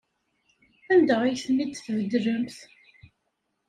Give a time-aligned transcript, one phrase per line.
[0.93, 2.57] Anda ay ten-id-tbeddlemt?